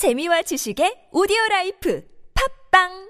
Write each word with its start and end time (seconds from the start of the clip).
재미와 0.00 0.40
지식의 0.48 1.12
오디오 1.12 1.36
life. 1.50 2.00
팟빵 2.32 3.09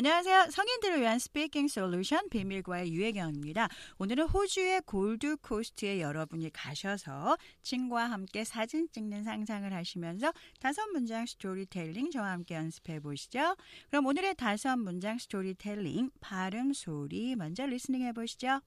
안녕하세요. 0.00 0.46
성인들을 0.50 1.02
위한 1.02 1.18
speaking 1.18 1.68
solution 1.68 2.26
비밀과의 2.30 2.90
유혜경입니다. 2.90 3.68
오늘은 3.98 4.28
호주의 4.28 4.80
골드 4.86 5.36
코스트에 5.42 6.00
여러분이 6.00 6.48
가셔서 6.54 7.36
친구와 7.62 8.10
함께 8.10 8.42
사진 8.44 8.88
찍는 8.90 9.24
상상을 9.24 9.70
하시면서 9.70 10.32
다섯 10.58 10.86
문장 10.86 11.26
스토리텔링 11.26 12.12
저와 12.12 12.30
함께 12.30 12.54
연습해 12.54 13.00
보시죠. 13.00 13.54
그럼 13.90 14.06
오늘의 14.06 14.36
다섯 14.36 14.78
문장 14.78 15.18
스토리텔링 15.18 16.12
발음 16.20 16.72
소리 16.72 17.36
먼저 17.36 17.66
리스닝 17.66 18.00
해 18.00 18.14
보시죠. 18.14 18.62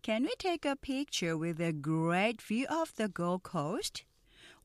Can 0.00 0.26
we 0.26 0.34
take 0.38 0.70
a 0.70 0.76
picture 0.76 1.36
with 1.36 1.60
a 1.60 1.72
great 1.72 2.40
view 2.40 2.68
of 2.70 2.94
the 2.94 3.12
Gold 3.12 3.42
Coast? 3.42 4.04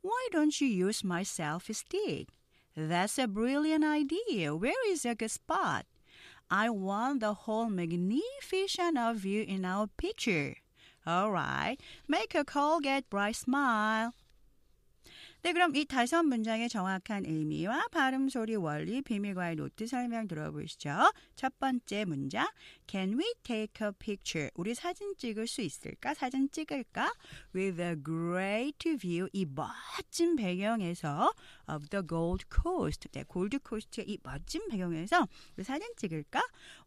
Why 0.04 0.30
don't 0.32 0.64
you 0.64 0.70
use 0.70 1.04
my 1.04 1.24
selfie 1.24 1.74
stick? 1.74 2.28
That's 2.76 3.18
a 3.18 3.28
brilliant 3.28 3.84
idea. 3.84 4.56
Where 4.56 4.90
is 4.90 5.06
a 5.06 5.16
good 5.16 5.32
spot? 5.32 5.86
I 6.50 6.70
want 6.70 7.20
the 7.20 7.34
whole 7.34 7.70
magnificent 7.70 8.98
of 8.98 9.18
view 9.18 9.44
in 9.44 9.66
our 9.66 9.88
picture. 9.88 10.56
All 11.06 11.32
right. 11.32 11.78
Make 12.08 12.36
a 12.36 12.44
Colgate 12.44 13.10
bright 13.10 13.36
smile. 13.36 14.14
네, 15.44 15.54
그럼 15.54 15.76
이 15.76 15.86
다섯 15.86 16.22
문장의 16.22 16.70
정확한 16.70 17.26
의미와 17.26 17.88
발음 17.92 18.30
소리 18.30 18.56
원리 18.56 19.02
비밀과의 19.02 19.56
노트 19.56 19.88
설명 19.88 20.28
들어보시죠. 20.28 21.12
첫 21.36 21.58
번째 21.58 22.06
문장. 22.06 22.48
Can 22.86 23.18
we 23.18 23.34
take 23.42 23.84
a 23.84 23.92
picture? 23.98 24.52
우리 24.54 24.76
사진 24.76 25.16
찍을 25.18 25.48
수 25.48 25.62
있을까? 25.62 26.14
사진 26.14 26.48
찍을까? 26.52 27.12
With 27.56 27.82
a 27.82 27.96
great 27.96 28.98
view. 29.00 29.30
이 29.34 29.48
멋진 29.48 30.36
배경에서 30.36 31.34
of 31.68 31.90
the 31.90 32.06
Gold 32.08 32.46
Coast. 32.62 33.10
네, 33.12 33.24
골드 33.24 33.60
코스트의 33.60 34.10
이 34.10 34.20
멋진 34.22 34.68
배경에서 34.70 35.28
우리 35.58 35.64
사진 35.64 35.88
찍을까? 35.98 36.40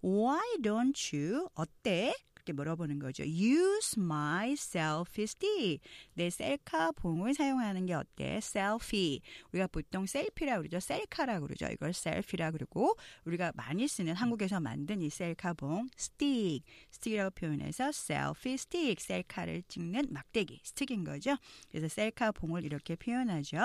Why 0.05 0.59
don't 0.63 1.13
you? 1.13 1.49
어때? 1.55 2.15
그렇게 2.45 2.53
물어보는 2.53 2.99
거죠. 2.99 3.25
Use 3.25 3.95
my 3.99 4.53
selfie. 4.53 5.81
내 6.13 6.29
셀카 6.29 6.93
봉을 6.93 7.33
사용하는 7.35 7.87
게 7.87 7.95
어때? 7.95 8.37
selfie. 8.37 9.21
우리가 9.53 9.67
보통 9.67 10.05
셀피라고 10.05 10.63
그러죠. 10.63 10.79
셀카라고 10.79 11.47
그러죠. 11.47 11.67
이걸 11.73 11.95
셀피라고 11.95 12.59
그러고 12.59 12.97
우리가 13.25 13.53
많이 13.57 13.89
쓰는 13.89 14.15
한국에서 14.15 14.61
만든 14.61 15.01
이 15.01 15.09
셀카 15.09 15.55
봉 15.55 15.89
stick. 15.99 16.63
stick이라고 16.93 17.31
표현해서 17.31 17.89
selfie 17.89 18.55
stick. 18.55 19.03
셀카를 19.03 19.63
찍는 19.67 20.09
막대기 20.11 20.61
스틱인 20.63 21.05
거죠. 21.05 21.37
그래서 21.71 21.89
셀카 21.89 22.33
봉을 22.33 22.65
이렇게 22.65 22.95
표현하죠. 22.95 23.57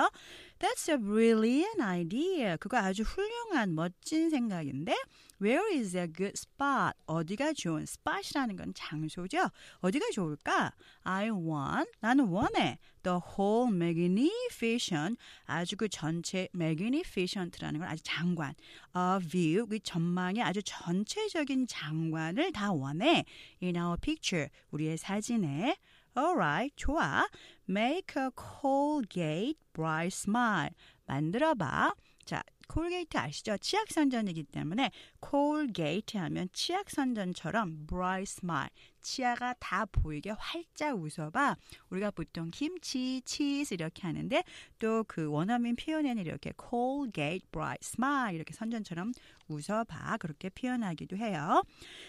That's 0.58 0.88
a 0.90 0.96
brilliant 0.96 1.82
idea. 1.82 2.56
그거 2.58 2.78
아주 2.78 3.02
훌륭한 3.02 3.74
멋진 3.74 4.30
생각인데 4.30 4.94
Where 5.42 5.64
is 5.72 5.96
a 5.96 6.06
good 6.06 6.34
spot? 6.36 6.92
어디가 7.06 7.54
좋은 7.54 7.84
spot이라는 7.84 8.56
건 8.56 8.69
장소죠. 8.74 9.50
어디가 9.80 10.06
좋을까? 10.12 10.72
I 11.02 11.30
want. 11.30 11.90
나는 12.00 12.26
원해. 12.28 12.78
The 13.02 13.18
whole 13.36 13.74
magnificent. 13.74 15.18
아주 15.44 15.76
그 15.76 15.88
전체 15.88 16.48
magnificent라는 16.54 17.80
건 17.80 17.88
아주 17.88 18.02
장관. 18.04 18.54
A 18.96 19.26
view. 19.26 19.66
그 19.66 19.78
전망의 19.78 20.42
아주 20.42 20.62
전체적인 20.62 21.66
장관을 21.66 22.52
다 22.52 22.72
원해. 22.72 23.24
In 23.62 23.76
our 23.76 23.96
picture. 23.96 24.48
우리의 24.70 24.98
사진에. 24.98 25.76
Alright, 26.16 26.74
좋아. 26.76 27.28
Make 27.68 28.20
a 28.20 28.30
Colgate 28.36 29.58
bright 29.72 30.08
smile. 30.08 30.70
만들어봐. 31.06 31.94
자, 32.24 32.42
콜게이트 32.70 33.18
아시죠? 33.18 33.56
치약 33.58 33.88
선전이기 33.88 34.44
때문에 34.44 34.92
콜게이트 35.18 36.16
하면 36.18 36.48
치약 36.52 36.88
선전처럼 36.88 37.86
bright 37.88 38.22
smile. 38.38 38.70
치아가 39.02 39.54
다 39.58 39.86
보이게 39.86 40.30
활짝 40.30 40.96
웃어봐. 40.96 41.56
우리가 41.88 42.12
보통 42.12 42.50
김치, 42.52 43.22
치즈 43.24 43.74
이렇게 43.74 44.02
하는데 44.02 44.44
또 44.78 45.04
그 45.08 45.26
원어민 45.26 45.74
표현에는 45.74 46.24
이렇게 46.24 46.52
Colgate 46.60 47.48
bright 47.50 47.80
smile 47.82 48.36
이렇게 48.36 48.52
선전처럼 48.54 49.12
웃어봐. 49.50 50.18
그렇게 50.18 50.48
표현하기도 50.50 51.16
해요. 51.16 51.64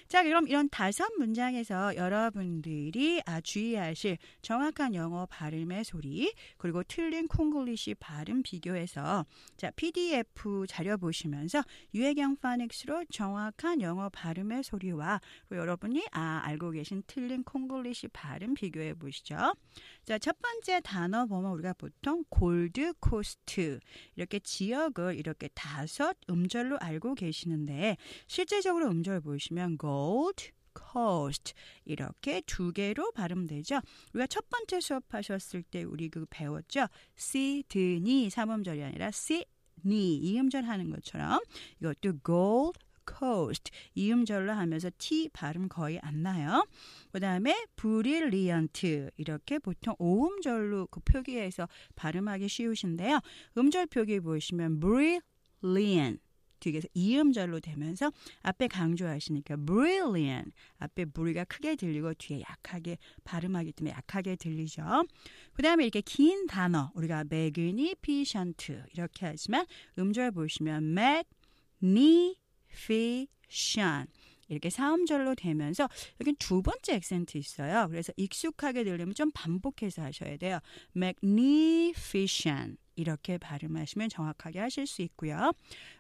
자, 0.08 0.24
그럼 0.24 0.48
이런 0.48 0.70
다섯 0.70 1.12
문장에서 1.18 1.96
여러분들이 1.96 3.22
아, 3.26 3.42
주의하실 3.42 4.18
정확한 4.42 4.94
영어 4.96 5.26
발음의 5.26 5.84
소리 5.86 6.34
그리고 6.58 6.84
틀린 6.84 7.28
콩글리시 7.28 7.96
발음 7.96 8.44
비교해서 8.44 9.26
자, 9.58 9.72
PDF 9.72 10.66
자료 10.68 10.98
보시면서 10.98 11.64
유혜경 11.94 12.38
phonics로 12.38 13.06
정확한 13.12 13.82
영어 13.82 14.10
발음의 14.10 14.64
소리와 14.64 15.20
여러분이 15.52 16.06
아, 16.12 16.42
알고 16.44 16.72
계신 16.72 16.92
계신 16.92 17.04
틀린 17.08 17.44
콩글리시 17.44 18.10
발음 18.10 18.54
비교해 18.54 18.94
보시죠. 18.94 19.56
자, 20.04 20.18
첫 20.18 20.38
번째 20.42 20.82
단어 20.82 21.26
보면 21.26 21.52
우리가 21.54 21.74
보통 21.74 22.24
골드 22.30 22.94
코스트 23.00 23.80
이렇게 24.16 24.40
지역을 24.40 25.16
이렇게 25.16 25.48
다섯 25.54 26.18
음절로 26.30 26.78
알고 26.80 27.16
계시 27.16 27.31
는데 27.48 27.98
실제적으로 28.28 28.90
음절 28.90 29.22
보시면 29.22 29.78
gold 29.80 30.52
coast 30.76 31.54
이렇게 31.86 32.42
두 32.46 32.72
개로 32.72 33.12
발음되죠. 33.12 33.82
우리가 34.14 34.28
첫 34.28 34.50
번째 34.50 34.80
수업하셨을 34.80 35.64
때 35.64 35.84
우리 35.84 36.10
그 36.10 36.26
배웠죠. 36.30 36.88
시드니 37.16 38.30
삼음절이 38.30 38.84
아니라 38.84 39.12
시니 39.12 40.18
이음절 40.18 40.64
하는 40.64 40.90
것처럼 40.90 41.40
이것도 41.80 42.20
gold 42.26 42.80
coast 43.20 43.72
이음절로 43.96 44.54
하면서 44.54 44.90
t 44.98 45.30
발음 45.30 45.68
거의 45.68 46.00
안 46.02 46.24
나요. 46.24 46.66
그다음에 47.12 47.66
brilliant 47.76 49.10
이렇게 49.18 49.60
보통 49.60 49.96
오음절로 50.00 50.88
그 50.88 51.00
표기해서 51.02 51.68
발음하기 51.96 52.48
쉬우신데요. 52.48 53.20
음절 53.58 53.88
표기 53.88 54.20
보시면 54.20 54.80
brilliant 54.80 56.22
뒤에서 56.62 56.88
이음절로 56.94 57.60
되면서 57.60 58.12
앞에 58.44 58.68
강조하시니까 58.68 59.58
brilliant 59.58 60.52
앞에 60.78 61.06
부리가 61.06 61.44
크게 61.44 61.76
들리고 61.76 62.14
뒤에 62.14 62.42
약하게 62.42 62.98
발음하기 63.26 63.74
때문에 63.74 63.94
약하게 63.94 64.38
들리죠. 64.38 64.84
그 65.54 65.62
다음에 65.62 65.84
이렇게 65.84 66.00
긴 66.02 66.48
단어 66.48 66.92
우리가 66.96 67.26
magnificent 67.32 68.74
이렇게 68.94 69.26
하지만 69.26 69.66
음절 69.98 70.32
보시면 70.32 70.98
magni 70.98 72.38
fiction 72.72 74.08
이렇게 74.48 74.70
사음절로 74.70 75.34
되면서 75.36 75.88
여기 76.20 76.34
두 76.34 76.62
번째 76.62 76.96
액센트 76.96 77.38
있어요. 77.38 77.88
그래서 77.90 78.12
익숙하게 78.18 78.84
들리면 78.84 79.14
좀 79.14 79.32
반복해서 79.34 80.02
하셔야 80.02 80.36
돼요. 80.38 80.60
magnificent 80.96 82.81
이렇게 82.96 83.38
발음하시면 83.38 84.10
정확하게 84.10 84.60
하실 84.60 84.88
수 84.88 85.02
있고요. 85.04 85.52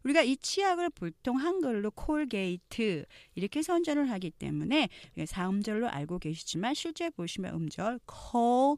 우리가 0.03 0.21
이 0.23 0.37
치약을 0.37 0.89
보통 0.91 1.37
한글로 1.37 1.91
콜게이트 1.91 3.05
이렇게 3.35 3.61
선전을 3.61 4.09
하기 4.11 4.31
때문에 4.31 4.89
사음절로 5.25 5.89
알고 5.89 6.19
계시지만 6.19 6.73
실제 6.73 7.09
보시면 7.09 7.53
음절 7.53 7.99
콜 8.05 8.77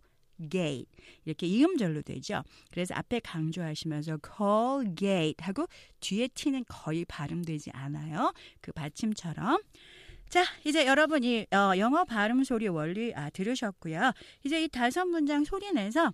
gate 0.49 0.85
이렇게 1.25 1.47
이음절로 1.47 2.01
되죠. 2.01 2.43
그래서 2.71 2.93
앞에 2.95 3.19
강조하시면서 3.19 4.19
Colgate 4.25 5.35
하고 5.39 5.67
뒤에 5.99 6.27
t는 6.29 6.63
거의 6.67 7.05
발음되지 7.05 7.71
않아요. 7.71 8.33
그 8.61 8.71
받침처럼. 8.71 9.61
자, 10.29 10.43
이제 10.65 10.87
여러분 10.87 11.23
이 11.23 11.45
어, 11.51 11.77
영어 11.77 12.05
발음 12.05 12.43
소리 12.43 12.67
원리 12.67 13.13
아, 13.13 13.29
들으셨고요. 13.29 14.11
이제 14.43 14.63
이 14.63 14.67
다섯 14.67 15.05
문장 15.05 15.43
소리 15.43 15.71
내서 15.71 16.11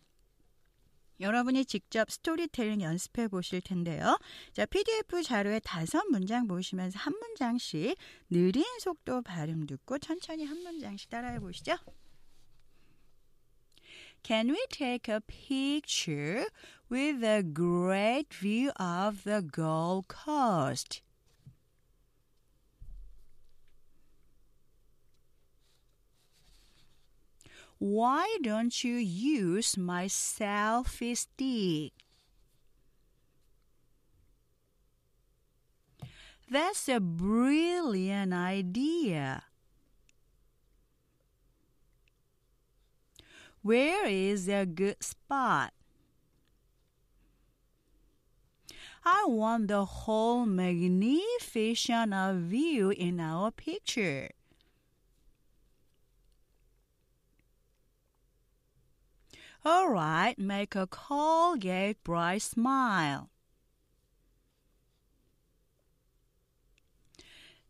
여러분이 1.20 1.66
직접 1.66 2.10
스토리텔링 2.10 2.82
연습해 2.82 3.28
보실 3.28 3.62
텐데요. 3.62 4.18
자, 4.54 4.66
PDF 4.66 5.22
자료에 5.24 5.60
다섯 5.60 6.04
문장 6.10 6.48
보시면서 6.48 7.00
한 7.00 7.14
문장씩 7.14 7.98
느린 8.30 8.64
속도 8.80 9.22
발음 9.22 9.66
듣고 9.66 10.00
천천히 10.00 10.46
한 10.46 10.58
문장씩 10.64 11.10
따라해 11.10 11.40
보시죠. 11.40 11.76
Can 14.24 14.50
we 14.50 14.66
take 14.70 15.08
a 15.14 15.20
picture 15.22 16.46
with 16.90 17.24
a 17.24 17.42
great 17.42 18.34
view 18.34 18.72
of 18.78 19.24
the 19.24 19.42
Gold 19.42 20.08
Coast? 20.08 21.02
Why 27.80 28.38
don't 28.42 28.84
you 28.84 28.96
use 28.96 29.78
my 29.78 30.06
selfie 30.08 31.16
stick? 31.16 31.94
That's 36.52 36.90
a 36.90 37.00
brilliant 37.00 38.34
idea. 38.34 39.44
Where 43.62 44.06
is 44.08 44.50
a 44.50 44.66
good 44.66 45.02
spot? 45.02 45.74
I 49.06 49.26
want 49.28 49.68
the 49.70 49.86
whole 49.86 50.46
magnificent 50.46 52.14
view 52.50 52.90
in 52.90 53.20
our 53.20 53.52
picture. 53.52 54.32
All 59.65 59.89
right, 59.89 60.39
make 60.39 60.77
a 60.77 60.87
Colgate 60.87 62.03
bright 62.05 62.43
smile. 62.43 63.29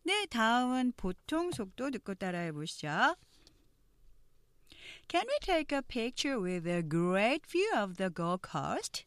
네, 0.04 0.26
다음은 0.26 0.92
보통 0.96 1.50
속도 1.50 1.90
듣고 1.90 2.14
따라해 2.14 2.52
보시죠. 2.52 3.16
Can 5.08 5.26
we 5.26 5.38
take 5.40 5.72
a 5.72 5.82
picture 5.82 6.38
with 6.38 6.66
a 6.66 6.82
great 6.82 7.46
view 7.46 7.70
of 7.74 7.96
the 7.96 8.10
Gold 8.10 8.42
Coast? 8.42 9.04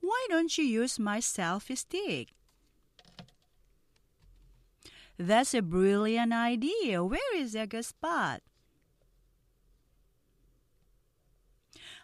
Why 0.00 0.26
don't 0.28 0.56
you 0.56 0.64
use 0.64 0.98
my 0.98 1.18
selfie 1.18 1.76
stick? 1.76 2.34
That's 5.18 5.52
a 5.52 5.62
brilliant 5.62 6.32
idea. 6.32 7.02
Where 7.02 7.36
is 7.36 7.56
a 7.56 7.66
good 7.66 7.84
spot? 7.84 8.40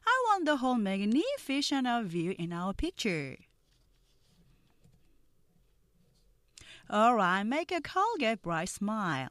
I 0.06 0.24
want 0.26 0.44
the 0.44 0.56
whole 0.56 0.76
magnificent 0.76 1.86
view 2.06 2.34
in 2.38 2.52
our 2.52 2.72
picture. 2.74 3.36
All 6.90 7.14
right, 7.14 7.42
make 7.44 7.72
a 7.72 7.80
Colgate 7.80 8.42
bright 8.42 8.68
smile. 8.68 9.28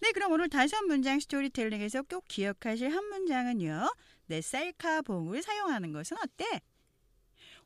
네, 0.00 0.10
그럼 0.12 0.32
오늘 0.32 0.48
다섯 0.48 0.82
문장 0.82 1.20
스토리텔링에서 1.20 2.02
꼭 2.02 2.26
기억하실 2.28 2.92
한 2.92 3.04
문장은요. 3.08 3.94
내 4.26 4.40
셀카 4.40 5.02
봉을 5.02 5.42
사용하는 5.42 5.92
것은 5.92 6.16
어때? 6.18 6.60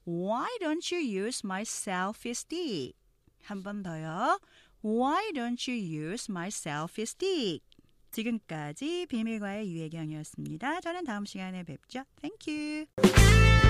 Why 0.06 0.46
don't 0.60 0.92
you 0.92 1.00
use 1.00 1.42
my 1.44 1.62
selfie 1.62 2.34
stick? 2.34 2.94
한 3.42 3.62
번 3.62 3.82
더요. 3.82 4.38
Why 4.82 5.32
don't 5.32 5.66
you 5.66 5.76
use 5.76 6.30
my 6.30 6.48
selfie 6.48 7.06
stick? 7.06 7.62
지금까지 8.11 9.05
비밀과의 9.07 9.71
유혜경이었습니다. 9.71 10.81
저는 10.81 11.03
다음 11.05 11.25
시간에 11.25 11.63
뵙죠. 11.63 12.03
You. 12.47 13.60